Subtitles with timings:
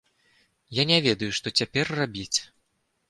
[0.77, 2.39] Я не ведаю што цяпер рабіць.